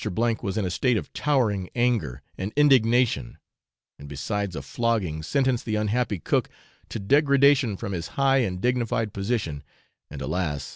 was 0.41 0.57
in 0.57 0.65
a 0.65 0.69
state 0.71 0.97
of 0.97 1.13
towering 1.13 1.69
anger 1.75 2.23
and 2.35 2.51
indignation, 2.55 3.37
and 3.99 4.09
besides 4.09 4.55
a 4.55 4.61
flogging 4.63 5.21
sentenced 5.21 5.63
the 5.63 5.75
unhappy 5.75 6.17
cook 6.17 6.49
to 6.89 6.97
degradation 6.97 7.77
from 7.77 7.91
his 7.91 8.07
high 8.17 8.37
and 8.37 8.61
dignified 8.61 9.13
position 9.13 9.61
(and, 10.09 10.19
alas! 10.19 10.69